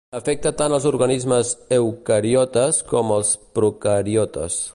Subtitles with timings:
[0.19, 4.63] Afecta tant els organismes eucariotes com els procariotes.